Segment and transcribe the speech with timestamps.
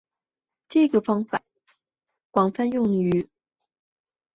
[0.67, 1.39] 这个方法
[2.31, 3.29] 广泛用于甾类化学中。